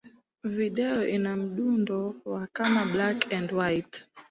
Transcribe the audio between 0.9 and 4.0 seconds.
ina muundo wa kama black-and-white.